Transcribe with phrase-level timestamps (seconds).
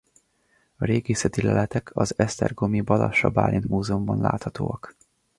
[0.77, 4.95] A régészeti leletek az esztergomi Balassa Bálint Múzeumban láthatóak.